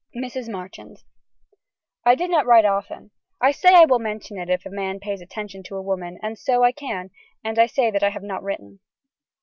(Mrs. 0.17 0.49
Marchand.) 0.49 1.03
I 2.03 2.15
do 2.15 2.27
not 2.27 2.47
write 2.47 2.65
often. 2.65 3.11
I 3.39 3.51
say 3.51 3.75
I 3.75 3.85
will 3.85 3.99
mention 3.99 4.39
it 4.39 4.49
if 4.49 4.65
a 4.65 4.71
man 4.71 4.99
pays 4.99 5.21
attention 5.21 5.61
to 5.65 5.75
a 5.75 5.81
woman 5.83 6.17
and 6.23 6.39
so 6.39 6.63
I 6.63 6.71
can 6.71 7.11
and 7.43 7.59
I 7.59 7.67
can 7.67 7.75
say 7.75 7.91
that 7.91 8.01
I 8.01 8.09
have 8.09 8.23
not 8.23 8.41
written. 8.41 8.79